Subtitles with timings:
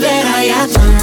[0.00, 0.93] that I am.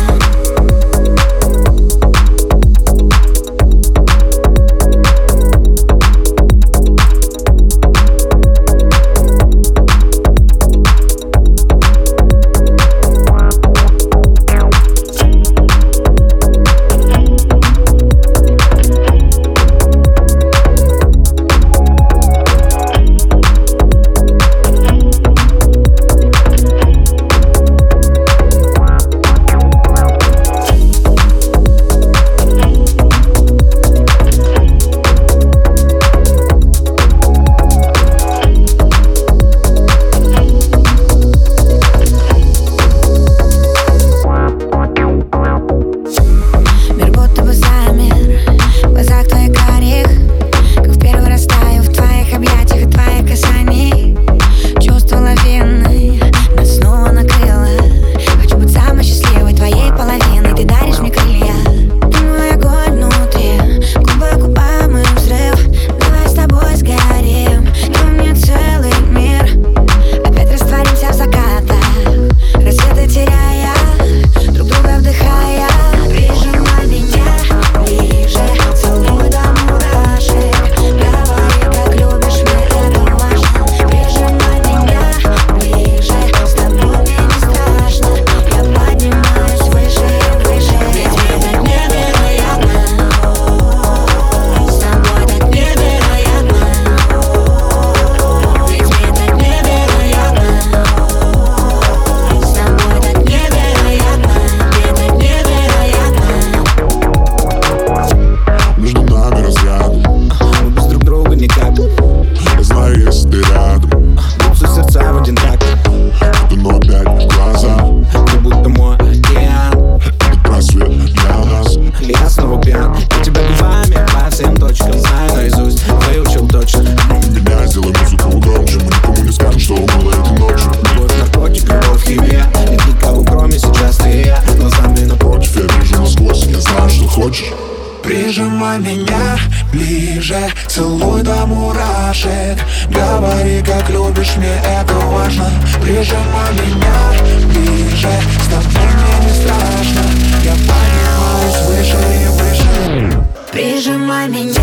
[138.41, 139.37] Прижимай меня
[139.71, 140.49] ближе.
[140.67, 142.57] Целуй до мурашек.
[142.89, 145.47] Говори, как любишь, мне это важно.
[145.79, 147.13] Прижимай меня
[147.45, 148.09] ближе.
[148.41, 150.01] С тобой мне не страшно.
[150.43, 153.27] Я поднимаюсь выше и выше.
[153.51, 154.61] Прижимай меня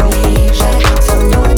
[0.00, 0.70] ближе.
[1.06, 1.53] Целуй